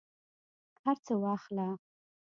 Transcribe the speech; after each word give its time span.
هرڅه 0.83 1.13
واخله 1.23 1.67